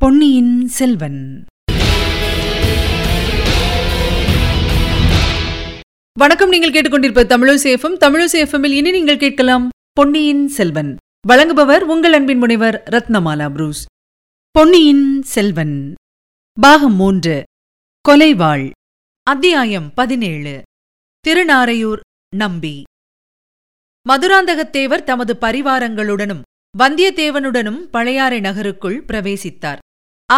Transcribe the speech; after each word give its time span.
பொன்னியின் 0.00 0.68
செல்வன். 0.68 1.44
வணக்கம் 6.18 6.48
நீங்கள் 6.48 6.70
கேட்டுக்கொண்டிருப்ப 6.70 7.24
தமிழசேஃபம் 7.24 7.96
தமிழசேஃபமில் 8.00 8.70
இனி 8.70 8.90
நீங்கள் 8.90 9.18
கேட்கலாம் 9.18 9.68
பொன்னியின் 9.92 10.48
செல்வன். 10.48 10.96
வழங்குபவர் 11.28 11.78
உங்கள் 11.78 12.12
அன்பின் 12.12 12.38
முனைவர் 12.38 12.82
ரத்னமாலா 12.90 13.50
புரூஸ். 13.50 13.84
பொன்னியின் 14.50 15.22
செல்வன். 15.22 15.94
பாகம் 16.60 16.94
மூன்று. 16.94 17.42
கொலைவாள். 18.08 18.70
அத்தியாயம் 19.22 19.94
பதினேழு. 19.94 20.62
திருநாரையூர் 21.28 22.00
நம்பி. 22.36 22.82
மதுராந்தகத்தேவர் 24.08 25.02
தமது 25.02 25.36
பரிவாரங்களுடனும் 25.40 26.40
வந்தியத்தேவனுடனும் 26.78 27.80
பழையாறை 27.90 28.40
நகருக்குள் 28.40 29.04
பிரவேசித்தார். 29.04 29.78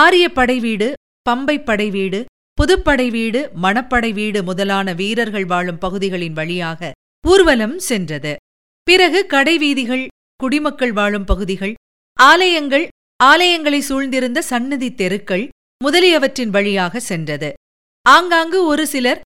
ஆரிய 0.01 0.27
படைவீடு 0.29 0.87
பம்பை 1.27 1.55
படைவீடு 1.65 2.21
புதுப்படை 2.59 3.07
வீடு 3.11 3.41
மணப்படை 3.65 4.11
வீடு 4.19 4.41
முதலான 4.43 4.93
வீரர்கள் 5.01 5.45
வாழும் 5.45 5.81
பகுதிகளின் 5.85 6.37
வழியாக 6.39 6.91
ஊர்வலம் 7.25 7.77
சென்றது. 7.89 8.33
பிறகு 8.87 9.21
கடைவீதிகள் 9.35 10.05
குடிமக்கள் 10.41 10.93
வாழும் 10.93 11.25
பகுதிகள் 11.25 11.75
ஆலயங்கள் 12.19 12.87
ஆலயங்களை 13.21 13.81
சூழ்ந்திருந்த 13.89 14.39
சன்னதி 14.53 14.91
தெருக்கள் 14.95 15.45
முதலியவற்றின் 15.81 16.53
வழியாக 16.57 17.01
சென்றது. 17.11 17.51
ஆங்காங்கு 18.07 18.61
ஒரு 18.65 18.87
சிலர் 18.87 19.23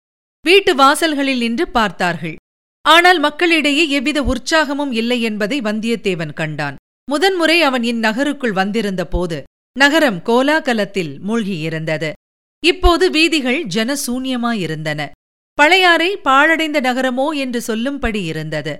வீட்டு 0.45 0.71
வாசல்களில் 0.75 1.41
நின்று 1.45 1.65
பார்த்தார்கள். 1.69 2.37
ஆனால் 2.85 3.19
மக்களிடையே 3.19 3.83
எவ்வித 3.89 4.19
உற்சாகமும் 4.33 4.93
இல்லை 5.01 5.21
என்பதை 5.21 5.59
வந்தியத்தேவன் 5.61 6.33
கண்டான். 6.33 6.77
முதன்முறை 7.07 7.59
அவன் 7.61 7.83
இந்நகருக்குள் 7.83 8.57
வந்திருந்த 8.61 9.03
போது 9.05 9.37
நகரம் 9.77 10.19
கோலாகலத்தில் 10.25 11.13
மூழ்கியிருந்தது. 11.27 12.11
இப்போது 12.63 13.05
வீதிகள் 13.09 13.59
ஜனசூன்யமாயிருந்தன. 13.75 15.01
பழையாறை 15.57 16.09
பாழடைந்த 16.17 16.77
நகரமோ 16.81 17.25
என்று 17.35 17.61
சொல்லும்படி 17.61 18.23
இருந்தது. 18.23 18.73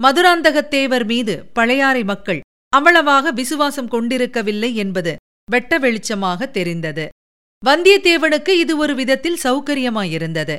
மதுராந்தகத்தேவர் 0.00 1.04
மீது 1.04 1.34
பழையாறை 1.52 2.02
மக்கள் 2.04 2.40
அவ்வளவாக 2.76 3.30
விசுவாசம் 3.30 3.88
கொண்டிருக்கவில்லை 3.88 4.74
என்பது 4.74 5.12
வெட்ட 5.50 5.78
வெளிச்சமாக 5.78 6.50
தெரிந்தது. 6.50 7.08
வந்தியத்தேவனுக்கு 7.62 8.48
இது 8.48 8.76
ஒரு 8.76 8.94
விதத்தில் 8.94 9.42
சௌகரியமாயிருந்தது. 9.42 10.56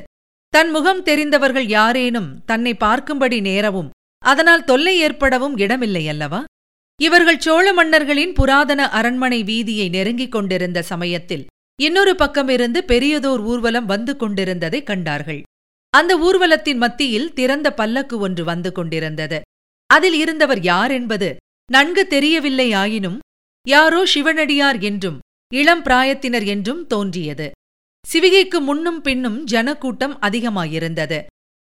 தன் 0.48 0.70
முகம் 0.70 1.02
தெரிந்தவர்கள் 1.02 1.68
யாரேனும் 1.68 2.30
தன்னை 2.44 2.72
பார்க்கும்படி 2.80 3.40
நேரவும் 3.40 3.92
அதனால் 4.22 4.64
தொல்லை 4.64 4.96
ஏற்படவும் 4.98 5.56
இடமில்லையல்லவா? 5.56 6.40
இவர்கள் 7.00 7.38
சோழ 7.38 7.72
மன்னர்களின் 7.72 8.32
புராதன 8.32 8.90
அரண்மனை 8.90 9.42
வீதியை 9.42 9.88
நெருங்கிக் 9.88 10.32
கொண்டிருந்த 10.32 10.82
சமயத்தில் 10.82 11.46
இன்னொரு 11.82 12.12
பக்கமிருந்து 12.12 12.80
பெரியதோர் 12.86 13.42
ஊர்வலம் 13.42 13.86
வந்து 13.86 14.16
கொண்டிருந்ததை 14.16 14.82
கண்டார்கள். 14.82 15.42
அந்த 15.90 16.12
ஊர்வலத்தின் 16.18 16.76
மத்தியில் 16.76 17.32
திறந்த 17.32 17.68
பல்லக்கு 17.74 18.18
ஒன்று 18.18 18.44
வந்து 18.44 18.72
கொண்டிருந்தது. 18.72 19.40
அதில் 19.86 20.14
இருந்தவர் 20.14 20.60
யார் 20.60 20.90
என்பது 20.90 21.36
நன்கு 21.72 22.06
தெரியவில்லை 22.06 22.72
ஆயினும் 22.72 23.18
யாரோ 23.68 24.06
சிவனடியார் 24.06 24.80
என்றும் 24.80 25.18
இளம் 25.54 25.82
பிராயத்தினர் 25.84 26.46
என்றும் 26.46 26.86
தோன்றியது. 26.86 27.50
சிவிகைக்கு 28.04 28.58
முன்னும் 28.60 29.00
பின்னும் 29.00 29.44
ஜனக்கூட்டம் 29.44 30.18
அதிகமாயிருந்தது. 30.20 31.24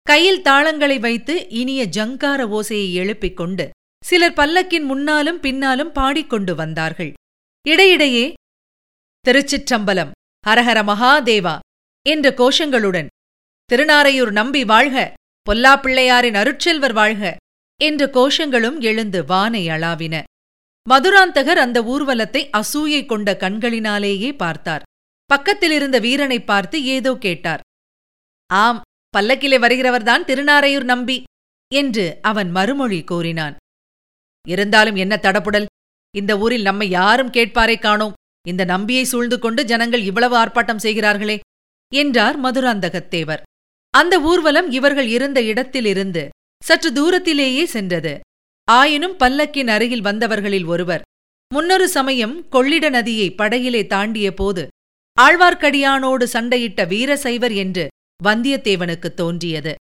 கையில் 0.08 0.42
தாளங்களை 0.42 1.00
வைத்து 1.00 1.50
இனிய 1.50 1.81
ஜங்கார 1.98 2.39
ஓசையை 2.58 2.94
எழுப்பிக் 2.94 3.38
கொண்டு 3.38 3.66
சிலர் 4.04 4.37
பல்லக்கின் 4.37 4.86
முன்னாலும் 4.92 5.39
பின்னாலும் 5.39 5.92
பாடிக்கொண்டு 5.92 6.54
வந்தார்கள். 6.55 7.11
இடையிடையே 7.65 8.26
திருச்சிற்றம்பலம் 9.26 10.11
ஹரஹர 10.45 10.80
மகாதேவா 10.89 11.55
என்ற 12.05 12.30
கோஷங்களுடன் 12.32 13.10
திருநாரையூர் 13.70 14.32
நம்பி 14.32 14.61
வாழ்க 14.65 14.98
பொல்லாப்பிள்ளையாரின் 15.48 16.37
அருட்செல்வர் 16.42 16.95
வாழ்க 16.99 17.23
என்ற 17.80 18.02
கோஷங்களும் 18.17 18.77
எழுந்து 18.82 19.20
வானை 19.26 19.64
அளாவின. 19.70 20.16
மதுராந்தகர் 20.87 21.60
அந்த 21.66 21.80
ஊர்வலத்தை 21.93 22.43
அசூயை 22.61 23.02
கொண்ட 23.05 23.30
கண்களினாலேயே 23.33 24.31
பார்த்தார். 24.33 24.86
பக்கத்திலிருந்த 25.30 25.98
வீரனை 25.99 26.39
பார்த்து 26.43 26.77
ஏதோ 26.95 27.11
கேட்டார். 27.27 27.64
ஆம் 28.49 28.81
பல்லக்கிலே 29.17 29.58
வருகிறவர்தான் 29.66 30.27
திருநாரையூர் 30.30 30.87
நம்பி 30.93 31.17
என்று 31.71 32.05
அவன் 32.21 32.49
மறுமொழி 32.52 33.02
கூறினான். 33.04 33.55
இருந்தாலும் 34.48 34.95
என்ன 34.95 35.16
தடப்புடல் 35.22 35.67
இந்த 36.16 36.38
ஊரில் 36.38 36.61
நம்மை 36.61 36.89
யாரும் 36.89 37.32
கேட்பாரை 37.32 37.80
காணோம். 37.80 38.14
இந்த 38.48 38.64
நம்பியை 38.64 39.04
சூழ்ந்து 39.04 39.39
கொண்டு 39.39 39.66
ஜனங்கள் 39.66 40.04
இவ்வளவு 40.04 40.36
ஆர்ப்பாட்டம் 40.38 40.83
செய்கிறார்களே 40.86 41.39
என்றார் 41.92 42.38
மதுராந்தகத்தேவர். 42.42 43.42
அந்த 43.94 44.16
ஊர்வலம் 44.22 44.72
இவர்கள் 44.72 45.08
இருந்த 45.08 45.42
இடத்திலிருந்து 45.42 46.23
சற்று 46.64 46.89
தூரத்திலேயே 46.94 47.66
சென்றது. 47.66 48.20
ஆயினும் 48.67 49.16
பல்லக்கின் 49.17 49.67
அருகில் 49.67 50.02
வந்தவர்களில் 50.02 50.66
ஒருவர் 50.66 51.05
முன்னொரு 51.54 51.89
சமயம் 51.89 52.36
கொள்ளிட 52.49 52.89
நதியை 52.89 53.30
படகிலே 53.32 53.88
தாண்டிய 53.88 54.33
போது 54.33 54.67
ஆழ்வார்க்கடியானோடு 55.17 56.23
சண்டையிட்ட 56.23 56.86
வீரசைவர் 56.88 57.52
என்று 57.52 57.88
வந்தியத்தேவனுக்கு 58.23 59.10
தோன்றியது. 59.14 59.73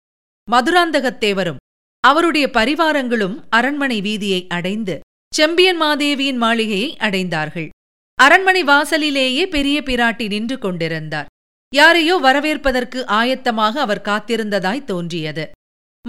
மதுராந்தகத்தேவரும் 0.48 1.57
அவருடைய 2.00 2.50
பரிவாரங்களும் 2.52 3.36
அரண்மனை 3.48 4.00
வீதியை 4.00 4.46
அடைந்து 4.48 5.00
செம்பியன் 5.34 5.76
மாதேவியின் 5.76 6.36
மாளிகையை 6.36 6.96
அடைந்தார்கள். 6.98 7.68
அரண்மனை 8.14 8.62
வாசலிலேயே 8.64 9.46
பெரிய 9.46 9.80
பிராட்டி 9.80 10.26
நின்று 10.26 10.58
கொண்டிருந்தார். 10.58 11.26
யாரையோ 11.74 12.16
வரவேற்பதற்கு 12.16 13.04
ஆயத்தமாக 13.08 13.74
அவர் 13.80 14.02
காத்திருந்ததாய் 14.02 14.84
தோன்றியது. 14.84 15.50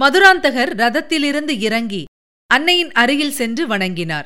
மதுராந்தகர் 0.00 0.72
ரதத்திலிருந்து 0.74 1.54
இறங்கி 1.60 2.04
அன்னையின் 2.46 2.92
அருகில் 2.92 3.30
சென்று 3.30 3.66
வணங்கினார். 3.66 4.24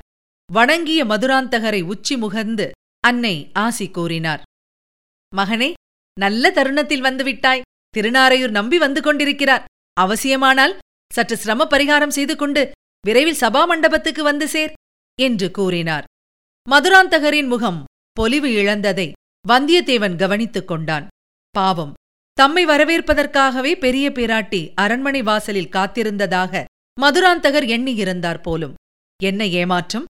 வணங்கிய 0.53 1.05
மதுராந்தகரை 1.05 1.83
உச்சி 1.83 2.17
முகர்ந்து 2.17 2.71
அன்னை 3.01 3.51
ஆசி 3.53 3.91
கூறினார். 3.91 4.43
மகனே 5.37 5.73
நல்ல 6.21 6.51
தருணத்தில் 6.51 7.03
வந்துவிட்டாய். 7.03 7.65
திருநாரையூர் 7.95 8.51
நம்பி 8.51 8.79
வந்து 8.79 9.01
கொண்டிருக்கிறார். 9.03 9.65
அவசியமானால் 10.01 10.75
சற்று 11.13 11.37
சிரம 11.37 11.67
பரிகாரம் 11.71 12.15
செய்து 12.17 12.37
கொண்டு 12.37 12.71
விரைவில் 13.07 13.41
சபா 13.41 13.67
மண்டபத்துக்கு 13.67 14.23
வந்து 14.23 14.49
சேர் 14.49 14.73
என்று 15.23 15.51
கூறினார். 15.51 16.05
மதுராந்தகரின் 16.71 17.47
முகம் 17.47 17.85
பொலிவு 18.13 18.53
இழந்ததை 18.53 19.13
வந்தியத்தேவன் 19.49 20.17
கவனித்துக் 20.17 20.69
கொண்டான். 20.69 21.07
பாவம். 21.51 21.93
தம்மை 22.33 22.67
வரவேற்பதற்காகவே 22.67 23.73
பெரிய 23.79 24.11
பிராட்டி 24.11 24.73
அரண்மனை 24.75 25.23
வாசலில் 25.23 25.73
காத்திருந்ததாக 25.73 26.65
மதுராந்தகர் 27.01 27.67
எண்ணியிருந்தார் 27.67 28.43
போலும். 28.43 28.75
என்ன 29.23 29.47
ஏமாற்றம்? 29.47 30.05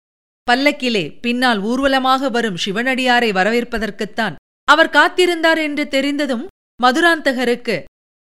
பல்லக்கிலே 0.51 1.21
பின்னால் 1.21 1.61
ஊர்வலமாக 1.61 2.31
வரும் 2.31 2.57
சிவனடியாரை 2.65 3.31
வரவேற்பதற்குத்தான் 3.39 4.35
அவர் 4.65 4.91
காத்திருந்தார் 4.91 5.61
என்று 5.63 5.89
தெரிந்ததும் 5.89 6.47
மதுராந்தகருக்கு 6.83 7.77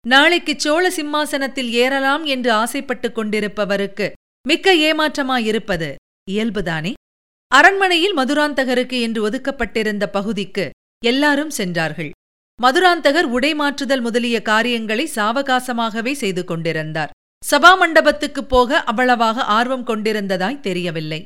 நாளைக்கு 0.07 0.55
சோழ 0.57 0.91
சிம்மாசனத்தில் 0.91 1.73
ஏறலாம் 1.73 2.25
என்று 2.25 2.53
ஆசைப்பட்டுக் 2.53 3.19
கொண்டிருப்பவருக்கு 3.19 4.13
மிக்க 4.49 4.75
ஏமாற்றமாயிருப்பது 4.75 5.95
இயல்புதானே? 6.31 6.93
அரண்மனையில் 7.49 8.17
மதுராந்தகருக்கு 8.17 9.01
என்று 9.01 9.29
ஒதுக்கப்பட்டிருந்த 9.29 10.07
பகுதிக்கு 10.07 10.71
எல்லாரும் 11.05 11.51
சென்றார்கள். 11.51 12.11
மதுராந்தகர் 12.63 13.23
உடை 13.23 13.55
மாற்றுதல் 13.55 14.01
முதலிய 14.01 14.43
காரியங்களை 14.43 15.11
சாவகாசமாகவே 15.15 16.13
செய்து 16.13 16.45
கொண்டிருந்தார். 16.45 17.11
சபா 17.51 17.71
மண்டபத்துக்குப் 17.81 18.49
போக 18.49 18.83
அவ்வளவாக 18.83 19.43
ஆர்வம் 19.43 19.87
கொண்டிருந்ததாய் 19.87 20.61
தெரியவில்லை. 20.61 21.23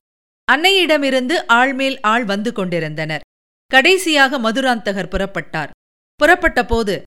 அன்னையிடமிருந்து 0.52 1.44
ஆள்மேல் 1.48 1.98
ஆள் 2.00 2.24
வந்து 2.24 2.52
கொண்டிருந்தனர். 2.52 3.20
கடைசியாக 3.66 4.38
மதுராந்தகர் 4.38 5.08
புறப்பட்டார். 5.08 5.70
புறப்பட்ட 6.14 6.64
போது 6.64 7.02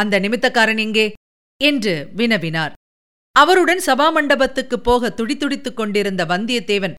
அந்த 0.00 0.20
நிமித்தக்காரன் 0.20 0.78
எங்கே? 0.78 1.12
என்று 1.62 2.08
வினவினார். 2.16 2.72
அவருடன் 3.32 3.80
சபா 3.86 4.06
மண்டபத்துக்குப் 4.10 4.84
போக 4.84 5.12
துடித்துடித்துக் 5.16 5.74
கொண்டிருந்த 5.74 6.24
வந்தியத்தேவன் 6.24 6.94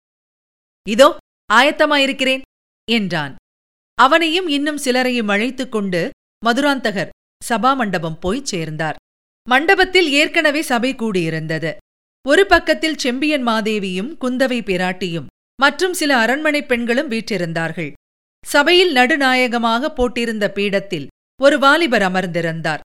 இதோ 0.89 1.18
ஆயத்தமாயிருக்கிறேன் 1.53 2.42
என்றான். 2.92 3.36
அவனையும் 3.95 4.48
இன்னும் 4.48 4.77
சிலரையும் 4.77 5.27
அழைத்துக் 5.27 5.71
கொண்டு 5.71 6.09
மதுராந்தகர் 6.45 7.09
சபா 7.50 7.75
மண்டபம் 7.75 8.19
போய்ச் 8.19 8.45
சேர்ந்தார். 8.45 8.95
மண்டபத்தில் 9.50 10.12
ஏற்கனவே 10.12 10.62
சபை 10.62 10.95
கூடியிருந்தது. 10.95 11.75
ஒரு 12.27 12.45
பக்கத்தில் 12.45 12.97
செம்பியன் 12.97 13.47
மாதேவியும் 13.47 14.12
குந்தவை 14.21 14.59
பிராட்டியும் 14.62 15.25
மற்றும் 15.62 15.94
சில 15.94 16.18
அரண்மனைப் 16.18 16.68
பெண்களும் 16.68 17.12
வீற்றிருந்தார்கள். 17.12 17.92
சபையில் 18.45 18.92
நடுநாயகமாக 18.92 19.92
போட்டிருந்த 19.92 20.47
பீடத்தில் 20.47 21.07
ஒரு 21.42 21.59
வாலிபர் 21.59 22.01
அமர்ந்திருந்தார். 22.01 22.80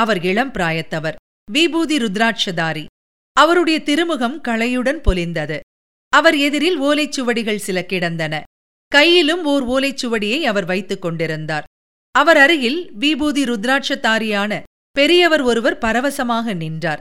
அவர் 0.00 0.22
இளம் 0.22 0.52
பிராயத்தவர். 0.52 1.14
விபூதி 1.50 1.96
ருத்ராட்சதாரி. 1.98 2.86
அவருடைய 3.32 3.82
திருமுகம் 3.82 4.42
களையுடன் 4.42 5.00
பொலிந்தது. 5.00 5.60
அவர் 6.08 6.36
எதிரில் 6.36 6.80
ஓலைச்சுவடிகள் 6.80 7.56
சில 7.56 7.84
கிடந்தன. 7.84 8.42
கையிலும் 8.86 9.44
ஓர் 9.44 9.64
ஓலைச்சுவடியை 9.66 10.40
அவர் 10.42 10.64
வைத்துக் 10.64 11.02
கொண்டிருந்தார். 11.02 11.64
அவர் 12.10 12.36
அருகில் 12.36 12.92
விபூதி 12.92 13.44
ருத்ராட்சதாரியான 13.44 14.62
பெரியவர் 14.90 15.40
ஒருவர் 15.40 15.78
பரவசமாக 15.78 16.54
நின்றார். 16.54 17.00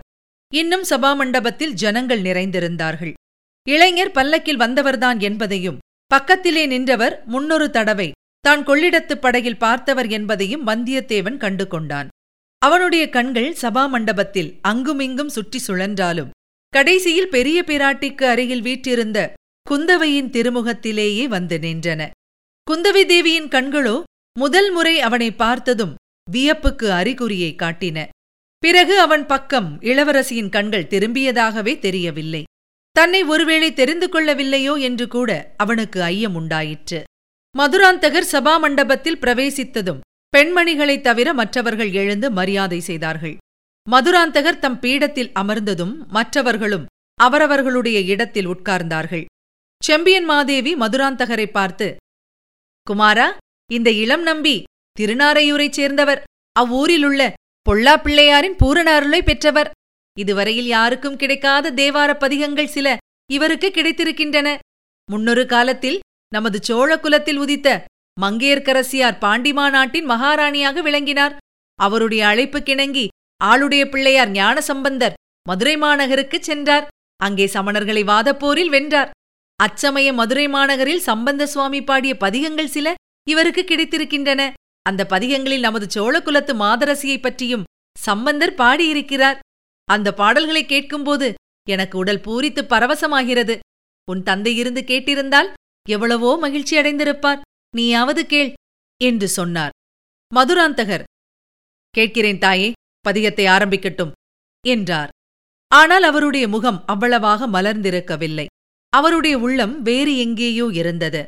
இன்னும் 0.54 0.84
சபாமண்டபத்தில் 0.90 1.72
ஜனங்கள் 1.72 2.22
நிறைந்திருந்தார்கள். 2.22 3.14
இளைஞர் 3.70 4.12
பல்லக்கில் 4.12 4.60
வந்தவர்தான் 4.60 5.20
என்பதையும் 5.20 5.78
பக்கத்திலே 6.08 6.66
நின்றவர் 6.66 7.24
முன்னொரு 7.26 7.70
தடவை 7.70 8.12
தான் 8.40 8.64
கொள்ளிடத்துப் 8.64 9.22
படகில் 9.22 9.58
பார்த்தவர் 9.58 10.08
என்பதையும் 10.08 10.68
வந்தியத்தேவன் 10.68 11.38
கண்டு 11.38 11.68
கொண்டான் 11.68 12.08
அவனுடைய 12.62 13.04
கண்கள் 13.10 13.50
சபா 13.62 13.84
மண்டபத்தில் 13.90 14.50
அங்குமிங்கும் 14.62 15.34
சுற்றி 15.36 15.60
சுழன்றாலும் 15.68 16.34
கடைசியில் 16.74 17.30
பெரிய 17.30 17.60
பிராட்டிக்கு 17.68 18.24
அருகில் 18.24 18.62
வீற்றிருந்த 18.62 19.20
குந்தவையின் 19.68 20.30
திருமுகத்திலேயே 20.30 21.28
வந்து 21.28 21.58
நின்றன. 21.58 22.02
குந்தவை 22.68 23.04
தேவியின் 23.06 23.48
கண்களோ 23.48 23.96
முதல் 24.40 24.70
முறை 24.72 24.96
அவனை 25.00 25.30
பார்த்ததும் 25.32 25.94
வியப்புக்கு 26.32 26.88
அறிகுறியை 26.92 27.52
காட்டின. 27.56 27.98
பிறகு 28.64 28.96
அவன் 29.00 29.26
பக்கம் 29.26 29.70
இளவரசியின் 29.82 30.50
கண்கள் 30.50 30.90
திரும்பியதாகவே 30.90 31.74
தெரியவில்லை. 31.80 32.44
தன்னை 32.96 33.22
ஒருவேளை 33.24 33.70
தெரிந்து 33.74 34.08
கொள்ளவில்லையோ 34.08 34.74
என்று 34.80 35.08
கூட 35.08 35.30
அவனுக்கு 35.58 36.00
ஐயம் 36.04 36.36
உண்டாயிற்று 36.36 37.00
மதுராந்தகர் 37.56 38.32
சபா 38.32 38.54
மண்டபத்தில் 38.60 39.22
பிரவேசித்ததும் 39.22 40.02
பெண்மணிகளைத் 40.38 41.02
தவிர 41.02 41.34
மற்றவர்கள் 41.34 41.92
எழுந்து 41.92 42.32
மரியாதை 42.32 42.80
செய்தார்கள். 42.80 43.38
மதுராந்தகர் 43.92 44.60
தம் 44.60 44.80
பீடத்தில் 44.80 45.32
அமர்ந்ததும் 45.40 46.08
மற்றவர்களும் 46.08 46.86
அவரவர்களுடைய 47.16 48.02
இடத்தில் 48.02 48.48
உட்கார்ந்தார்கள். 48.48 49.26
செம்பியன் 49.84 50.26
மாதேவி 50.26 50.76
மதுராந்தகரை 50.76 51.46
பார்த்து 51.46 51.96
குமாரா 52.92 53.38
இந்த 53.72 53.92
இளம் 53.92 54.22
நம்பி 54.22 54.64
திருநாரையூரைச் 55.00 55.72
சேர்ந்தவர் 55.72 56.24
அவ்வூரிலுள்ள 56.60 57.34
பொல்லா 57.62 57.98
பிள்ளையாரின் 57.98 58.56
பூரண 58.58 58.96
அருளை 58.96 59.24
பெற்றவர். 59.24 59.72
இதுவரையில் 60.20 60.66
யாருக்கும் 60.66 61.16
கிடைக்காத 61.16 61.72
தேவார 61.72 62.14
பதிகங்கள் 62.14 62.68
சில 62.68 62.98
இவருக்கு 63.32 63.68
கிடைத்திருக்கின்றன. 63.68 64.58
முன்னொரு 65.12 65.46
காலத்தில் 65.46 66.00
நமது 66.34 66.64
சோழ 66.64 67.00
குலத்தில் 67.00 67.38
உதித்த 67.38 67.86
மங்கையர்க்கரசியார் 68.22 69.20
பாண்டிமா 69.22 69.70
நாட்டின் 69.70 70.10
மகாராணியாக 70.10 70.82
விளங்கினார். 70.82 71.38
அவருடைய 71.80 72.28
அழைப்பு 72.28 72.60
கிணங்கி 72.60 73.08
ஆளுடைய 73.44 73.84
பிள்ளையார் 73.90 74.32
ஞானசம்பந்தர் 74.32 75.14
மதுரை 75.48 75.76
மாநகருக்குச் 75.78 76.48
சென்றார். 76.50 76.88
அங்கே 77.24 77.46
சமணர்களை 77.46 78.04
வாதப்போரில் 78.04 78.68
வென்றார். 78.68 79.12
அச்சமய 79.60 80.14
மதுரை 80.14 80.48
மாநகரில் 80.48 81.00
சம்பந்த 81.00 81.46
சுவாமி 81.46 81.84
பாடிய 81.84 82.18
பதிகங்கள் 82.18 82.68
சில 82.68 82.94
இவருக்கு 83.28 83.62
கிடைத்திருக்கின்றன. 83.62 84.42
அந்த 84.82 85.06
பதிகங்களில் 85.10 85.60
நமது 85.60 85.88
சோழகுலத்து 85.96 86.54
மாதரசியைப் 86.64 87.22
பற்றியும் 87.22 87.64
சம்பந்தர் 88.00 88.56
பாடியிருக்கிறார். 88.56 89.40
அந்த 89.88 90.14
பாடல்களை 90.14 90.66
கேட்கும்போது 90.66 91.34
எனக்கு 91.70 91.98
உடல் 91.98 92.20
பூரித்து 92.20 92.62
பரவசமாகிறது. 92.70 93.56
உன் 94.12 94.24
தந்தை 94.24 94.56
இருந்து 94.56 94.82
கேட்டிருந்தால் 94.88 95.50
எவ்வளவோ 95.90 96.38
மகிழ்ச்சி 96.38 96.78
அடைந்திருப்பார் 96.78 97.42
நீயாவது 97.74 98.22
கேள் 98.26 98.52
என்று 99.02 99.28
சொன்னார். 99.28 99.74
மதுராந்தகர் 100.32 101.04
கேட்கிறேன் 101.96 102.38
தாயே 102.38 102.70
பதிகத்தை 103.06 103.46
ஆரம்பிக்கட்டும் 103.56 104.12
என்றார். 104.66 105.12
ஆனால் 105.72 106.04
அவருடைய 106.04 106.48
முகம் 106.48 106.80
அவ்வளவாக 106.86 107.48
மலர்ந்திருக்கவில்லை. 107.48 108.46
அவருடைய 108.94 109.36
உள்ளம் 109.38 109.82
வேறு 109.82 110.14
எங்கேயோ 110.18 110.68
இருந்தது. 110.72 111.22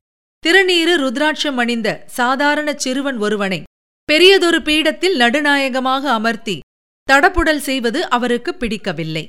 திருநீறு 0.43 0.93
ருத்ராட்சம் 1.03 1.57
அணிந்த 1.57 1.89
சாதாரண 2.05 2.69
சிறுவன் 2.75 3.17
ஒருவனை 3.17 3.59
பெரியதொரு 4.09 4.59
பீடத்தில் 4.61 5.15
நடுநாயகமாக 5.15 6.03
அமர்த்தி 6.11 6.59
தடப்புடல் 7.07 7.63
செய்வது 7.67 7.99
அவருக்கு 8.09 8.51
பிடிக்கவில்லை. 8.55 9.25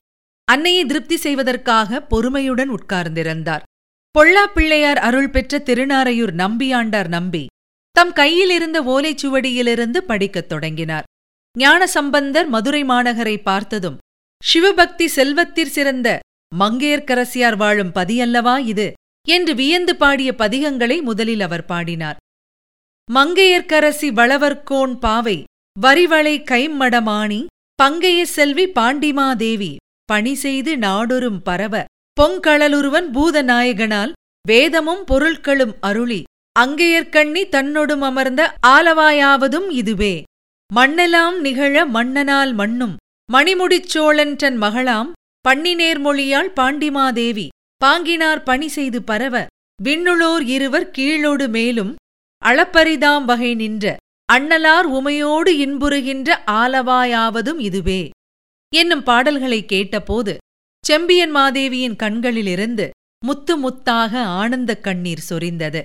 அன்னையை 0.49 0.85
திருப்தி 0.85 1.17
செய்வதற்காக 1.17 2.01
பொறுமையுடன் 2.01 2.71
உட்கார்ந்திருந்தார். 2.71 3.63
பொல்லா 4.15 4.47
பிள்ளையார் 4.47 4.99
அருள் 4.99 5.31
பெற்ற 5.31 5.59
திருநாரையூர் 5.59 6.33
நம்பியாண்டார் 6.35 7.09
நம்பி 7.09 7.47
தம் 7.91 8.13
கையிலிருந்த 8.13 8.83
ஓலைச்சுவடியிலிருந்து 8.83 9.97
படிக்கத் 9.97 10.49
தொடங்கினார். 10.49 11.05
ஞானசம்பந்தர் 11.59 12.49
மதுரை 12.49 12.85
மாநகரை 12.85 13.43
பார்த்ததும் 13.43 13.99
சிவபக்தி 14.45 15.07
செல்வத்திற் 15.17 15.71
சிறந்த 15.71 16.19
மங்கையர்க்கரசியார் 16.59 17.57
வாழும் 17.57 17.93
பதியல்லவா 17.95 18.59
இது? 18.59 18.93
என்று 19.29 19.55
வியந்து 19.55 19.97
பாடிய 19.97 20.35
பதிகங்களை 20.39 21.03
முதலில் 21.03 21.41
அவர் 21.41 21.65
பாடினார். 21.65 22.17
மங்கையர்க்கரசி 23.13 24.09
வளவர்கோன் 24.13 24.99
பாவை 24.99 25.45
வரிவளை 25.81 26.37
கைம்மடமாணி 26.51 27.47
பங்கைய 27.83 28.23
செல்வி 28.23 28.69
பாண்டிமாதேவி 28.69 29.77
பணி 30.05 30.35
செய்து 30.35 30.77
நாடொரும் 30.77 31.41
பரவ 31.43 31.85
பொங்கழலுருவன் 32.17 33.09
பூதநாயகனால் 33.15 34.13
வேதமும் 34.49 35.05
பொருட்களும் 35.11 35.75
அருளி 35.81 36.23
அங்கையர்கண்ணி 36.61 37.43
தன்னொடும் 37.49 38.01
அமர்ந்த 38.01 38.55
ஆலவாயாவதும் 38.67 39.69
இதுவே. 39.71 40.15
மண்ணெலாம் 40.71 41.39
நிகழ 41.41 41.85
மன்னனால் 41.87 42.53
மண்ணும் 42.55 42.95
மணிமுடிச்சோழன் 43.33 44.37
தன் 44.37 44.59
மகளாம் 44.59 45.11
பன்னினேர்மொழியாள் 45.49 46.51
பாண்டிமாதேவி 46.61 47.47
பாங்கினார் 47.81 48.43
பணி 48.43 48.69
செய்து 48.69 49.03
பரவ 49.03 49.47
விண்ணுளோர் 49.85 50.45
இருவர் 50.47 50.91
கீழோடு 50.99 51.49
மேலும் 51.49 51.93
அளப்பரிதாம் 52.43 53.25
வகை 53.25 53.55
நின்ற 53.55 53.97
அண்ணலார் 54.33 54.87
உமையோடு 54.99 55.51
இன்புறுகின்ற 55.65 56.39
ஆலவாயாவதும் 56.51 57.59
இதுவே. 57.59 58.11
என்னும் 58.73 59.03
பாடல்களை 59.03 59.67
கேட்டபோது 59.67 60.37
செம்பியன் 60.87 61.31
மாதேவியின் 61.31 61.97
கண்களிலிருந்து 61.97 62.91
முத்து 63.25 63.55
முத்தாக 63.59 64.23
ஆனந்தக் 64.41 64.83
கண்ணீர் 64.83 65.25
சொரிந்தது. 65.29 65.83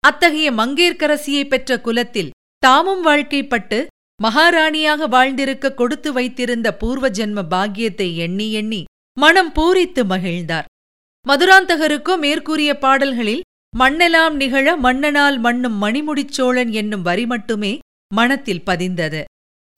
அத்தகைய 0.00 0.52
மங்கேற்கரசியை 0.52 1.48
பெற்ற 1.48 1.80
குலத்தில் 1.80 2.30
தாமும் 2.58 3.06
வாழ்க்கைப்பட்டு 3.06 3.86
மகாராணியாக 4.22 5.08
வாழ்ந்திருக்க 5.08 5.74
கொடுத்து 5.74 6.12
வைத்திருந்த 6.12 6.74
பூர்வ 6.74 7.08
ஜென்ம 7.08 7.42
பாக்கியத்தை 7.42 8.16
எண்ணி 8.16 8.52
எண்ணி 8.52 8.84
மனம் 9.18 9.52
பூரித்து 9.52 10.04
மகிழ்ந்தார். 10.04 10.64
மதுராந்தகருக்கோ 11.26 12.18
மேற்கூறிய 12.18 12.78
பாடல்களில் 12.78 13.44
மண்ணெலாம் 13.78 14.34
நிகழ 14.34 14.76
மன்னனால் 14.76 15.38
மண்ணும் 15.38 15.82
மணிமுடிச்சோழன் 15.82 16.70
என்னும் 16.70 17.02
வரி 17.02 17.26
மட்டுமே 17.26 17.78
மனத்தில் 18.14 18.66
பதிந்தது. 18.66 19.24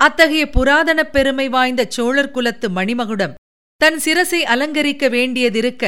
அத்தகைய 0.01 0.47
புராதனப் 0.47 1.13
பெருமை 1.13 1.49
வாய்ந்த 1.49 1.87
சோழர் 1.89 2.31
குலத்து 2.31 2.69
மணிமகுடம் 2.71 3.35
தன் 3.81 3.99
சிரசை 4.05 4.41
அலங்கரிக்க 4.53 5.05
வேண்டியதிருக்க 5.09 5.85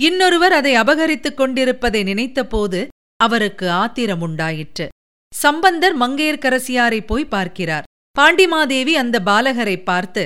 இன்னொருவர் 0.00 0.52
அதை 0.52 0.72
அபகரித்துக் 0.74 1.34
கொண்டிருப்பதை 1.34 2.00
நினைத்தபோது 2.02 2.80
அவருக்கு 3.20 3.66
ஆத்திரம் 3.82 4.20
உண்டாயிற்று. 4.20 4.86
சம்பந்தர் 5.34 5.94
மங்கையர்க்கரசியாரை 5.98 7.00
போய் 7.06 7.32
பார்க்கிறார். 7.34 7.86
பாண்டிமாதேவி 8.16 8.92
அந்த 8.92 9.16
பாலகரை 9.20 9.76
பார்த்து 9.82 10.24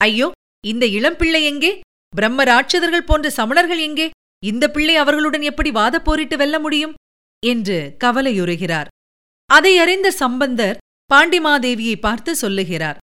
ஐயோ 0.00 0.28
இந்த 0.64 0.84
இளம்பிள்ளை 0.98 1.40
எங்கே? 1.42 1.72
பிரம்ம 2.12 2.44
ராட்சதர்கள் 2.44 3.08
போன்ற 3.10 3.28
சமணர்கள் 3.36 3.80
எங்கே? 3.88 4.06
இந்த 4.42 4.64
பிள்ளை 4.70 4.96
அவர்களுடன் 4.96 5.44
எப்படி 5.50 5.70
வாதப் 5.70 6.04
போரிட்டு 6.04 6.36
வெல்ல 6.36 6.58
முடியும்? 6.58 6.94
என்று 7.42 7.78
கவலையுறுகிறார். 7.98 8.90
அதை 9.50 9.72
அறிந்த 9.78 10.08
சம்பந்தர் 10.22 10.76
பாண்டிமாதேவியை 11.10 11.96
பார்த்து 12.00 12.32
சொல்லுகிறார் 12.36 12.98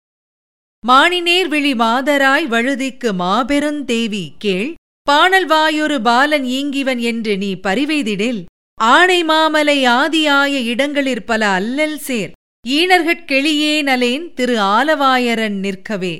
மானினேர் 0.83 1.50
விழி 1.50 1.71
மாதராய் 1.75 2.45
வழுதிக்கு 2.47 3.09
மாபெருந்தேவி 3.13 4.21
கேள் 4.38 4.69
பாணல் 5.07 5.45
வாயொரு 5.45 5.97
பாலன் 6.01 6.45
ஈங்கிவன் 6.51 7.01
என்று 7.01 7.33
நீ 7.38 7.50
பரிவெய்திடேல் 7.59 8.39
ஆணை 8.79 9.17
மாமலை 9.23 9.77
ஆதியாய 9.91 10.53
இடங்களிற் 10.65 11.23
பல 11.25 11.41
அல்லல் 11.51 12.00
சேர் 12.00 12.31
ஈணர்கட்கெளியே 12.65 13.75
நலேன் 13.83 14.25
திரு 14.33 14.55
ஆலவாயரன் 14.69 15.59
நிற்கவே 15.59 16.13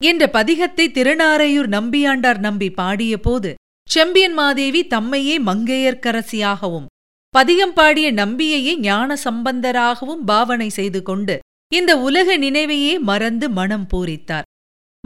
என்ற 0.00 0.30
பதிகத்தை 0.32 0.86
திருநாரையூர் 0.90 1.68
நம்பியாண்டார் 1.70 2.40
நம்பி 2.40 2.68
பாடியபோது 2.76 3.50
செம்பியன் 3.88 4.34
மாதேவி 4.34 4.82
தம்மையே 4.88 5.36
மங்கையர்க்கரசியாகவும் 5.46 6.86
பதிகம் 7.34 7.74
பாடிய 7.74 8.08
நம்பியையே 8.14 8.72
ஞான 8.80 9.18
சம்பந்தராகவும் 9.24 10.24
பாவனை 10.24 10.70
செய்து 10.70 11.02
கொண்டு 11.02 11.36
இந்த 11.74 11.98
உலக 11.98 12.38
நினைவையே 12.38 12.98
மறந்து 12.98 13.50
மனம் 13.50 13.86
பூரித்தார். 13.92 14.42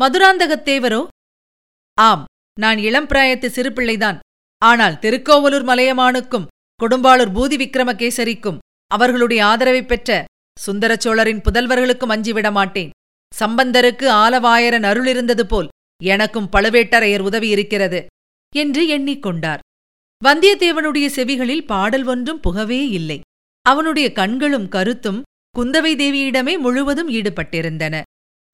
மதுராந்தகத்தேவரோ 0.02 1.06
ஆம் 1.94 2.24
நான் 2.60 2.78
இளம் 2.78 3.06
பிராயத்து 3.06 3.48
சிறுபிள்ளைதான். 3.48 4.18
ஆனால் 4.58 4.98
திருக்கோவலூர் 4.98 5.64
மலையமானுக்கும் 5.64 6.46
கொடும்பாளூர் 6.80 7.32
பூதி 7.32 7.56
விக்ரமகேசரிக்கும் 7.56 8.58
அவர்களுடைய 8.86 9.44
ஆதரவைப் 9.44 9.86
பெற்ற 9.86 10.24
சுந்தரச் 10.60 11.00
சோழரின் 11.00 11.40
புதல்வர்களுக்கும் 11.40 12.12
அஞ்சிவிட 12.16 12.52
மாட்டேன். 12.52 12.90
சம்பந்தருக்கு 13.40 14.06
ஆலவாயரன் 14.08 14.82
அருள் 14.82 15.06
இருந்தது 15.06 15.46
போல் 15.46 15.68
எனக்கும் 16.02 16.48
பழுவேட்டரையர் 16.52 17.20
உதவி 17.20 17.48
இருக்கிறது 17.48 18.06
என்று 18.56 18.98
எண்ணிக்கொண்டார் 18.98 19.58
வந்தியத்தேவனுடைய 20.24 21.06
செவிகளில் 21.16 21.66
பாடல் 21.66 22.04
ஒன்றும் 22.04 22.40
புகவே 22.40 22.88
இல்லை. 22.88 23.20
அவனுடைய 23.62 24.12
கண்களும் 24.12 24.68
கருத்தும் 24.68 25.22
குந்தவை 25.58 25.92
தேவியிடமே 25.96 26.58
முழுவதும் 26.58 27.08
ஈடுபட்டிருந்தன. 27.08 28.02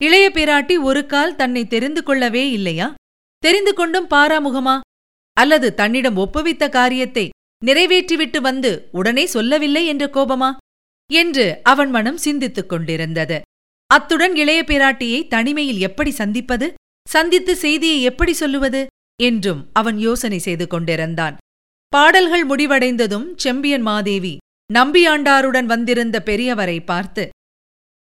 இளைய 0.03 0.31
பிராட்டி 0.35 0.83
ஒரு 0.83 1.07
கால் 1.07 1.37
தன்னை 1.37 1.67
தெரிந்து 1.67 2.03
கொள்ளவே 2.03 2.51
இல்லையா? 2.51 2.95
தெரிந்து 3.39 3.75
கொண்டும் 3.75 4.11
பாராமுகமா? 4.11 4.81
அல்லது 5.33 5.75
தன்னிடம் 5.75 6.17
ஒப்புவித்த 6.17 6.69
காரியத்தை 6.69 7.29
நிறைவேற்றிவிட்டு 7.65 8.41
வந்து 8.41 8.89
உடனே 8.93 9.27
சொல்லவில்லை 9.27 9.87
என்ற 9.87 10.07
கோபமா? 10.07 10.57
என்று 11.13 11.61
அவன் 11.63 11.91
மனம் 11.91 12.17
சிந்தித்துக் 12.17 12.69
கொண்டிருந்தது. 12.69 13.41
அத்துடன் 13.87 14.37
இளைய 14.37 14.63
பிராட்டியை 14.67 15.29
தனிமையில் 15.29 15.81
எப்படி 15.81 16.11
சந்திப்பது? 16.11 16.75
சந்தித்து 17.09 17.57
செய்தியை 17.57 18.03
எப்படி 18.03 18.33
சொல்லுவது? 18.33 18.87
என்றும் 19.23 19.71
அவன் 19.73 19.99
யோசனை 19.99 20.39
செய்து 20.39 20.67
கொண்டிருந்தான். 20.67 21.37
பாடல்கள் 21.89 22.47
முடிவடைந்ததும் 22.47 23.37
செம்பியன் 23.37 23.83
மாதேவி 23.83 24.37
நம்பியாண்டாருடன் 24.75 25.65
வந்திருந்த 25.65 26.23
பெரியவரை 26.25 26.85
பார்த்து 26.85 27.29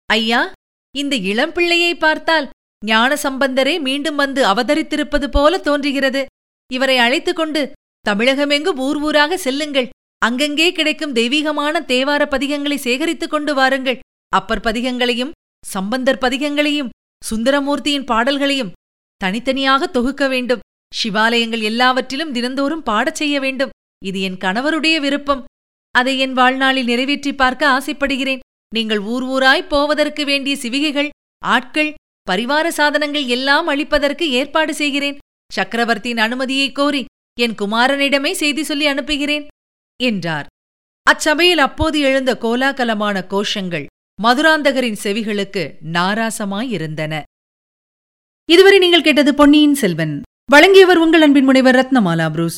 ஐயா 0.05 0.51
இந்த 0.95 1.15
இளம்பிள்ளையை 1.15 1.93
பார்த்தால் 1.97 2.49
ஞான 2.85 3.15
சம்பந்தரே 3.15 3.79
மீண்டும் 3.79 4.15
வந்து 4.15 4.45
அவதரித்திருப்பது 4.45 5.27
போல 5.27 5.57
தோன்றுகிறது. 5.57 6.25
இவரை 6.73 6.97
அழைத்துக் 6.97 7.35
கொண்டு 7.35 7.71
தமிழகமெங்கும் 8.09 8.77
ஊர் 8.77 8.97
ஊராக 8.97 9.37
செல்லுங்கள். 9.37 9.89
அங்கங்கே 10.17 10.71
கிடைக்கும் 10.71 11.11
தெய்வீகமான 11.11 11.79
தேவார 11.87 12.23
பதிகங்களை 12.25 12.75
சேகரித்துக் 12.75 13.29
கொண்டு 13.29 13.53
வாருங்கள். 13.53 13.99
அப்பர் 14.29 14.59
பதிகங்களையும் 14.59 15.31
சம்பந்தர் 15.65 16.17
பதிகங்களையும் 16.17 16.89
சுந்தரமூர்த்தியின் 17.21 18.05
பாடல்களையும் 18.05 18.71
தனித்தனியாக 19.17 19.87
தொகுக்க 19.87 20.27
வேண்டும். 20.27 20.63
சிவாலயங்கள் 20.91 21.61
எல்லாவற்றிலும் 21.61 22.31
தினந்தோறும் 22.31 22.83
பாடச் 22.83 23.15
செய்ய 23.15 23.39
வேண்டும். 23.39 23.73
இது 24.05 24.21
என் 24.21 24.37
கணவருடைய 24.37 24.99
விருப்பம். 24.99 25.43
அதை 25.99 26.13
என் 26.25 26.35
வாழ்நாளில் 26.39 26.89
நிறைவேற்றி 26.91 27.31
பார்க்க 27.41 27.73
ஆசைப்படுகிறேன். 27.75 28.43
நீங்கள் 28.75 29.01
ஊர் 29.13 29.25
ஊராய் 29.33 29.69
போவதற்கு 29.73 30.23
வேண்டிய 30.25 30.55
சிவிகைகள் 30.63 31.09
ஆட்கள் 31.43 31.91
பரிவார 32.27 32.67
சாதனங்கள் 32.77 33.27
எல்லாம் 33.35 33.67
அளிப்பதற்கு 33.73 34.25
ஏற்பாடு 34.39 34.73
செய்கிறேன். 34.81 35.19
சக்கரவர்த்தியின் 35.51 36.23
அனுமதியை 36.25 36.69
கோரி 36.71 37.01
என் 37.37 37.55
குமாரனிடமே 37.61 38.31
செய்தி 38.41 38.63
சொல்லி 38.63 38.85
அனுப்புகிறேன் 38.93 39.45
என்றார். 39.99 40.47
அச்சபையில் 41.07 41.63
அப்போது 41.67 41.97
எழுந்த 42.09 42.31
கோலாகலமான 42.43 43.17
கோஷங்கள் 43.33 43.85
மதுராந்தகரின் 44.19 45.01
செவிகளுக்கு 45.03 45.63
நாராசமாயிருந்தன. 45.95 47.13
இதுவரை 48.49 48.77
நீங்கள் 48.83 49.05
கேட்டது 49.07 49.31
பொன்னியின் 49.33 49.79
செல்வன். 49.81 50.15
வழங்கியவர் 50.51 51.01
உங்கள் 51.03 51.23
அன்பின் 51.25 51.47
முனைவர் 51.49 51.77
ரத்னமாலா 51.79 52.27
புரூஸ். 52.33 52.57